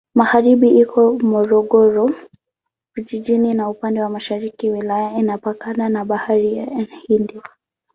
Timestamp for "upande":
3.69-4.01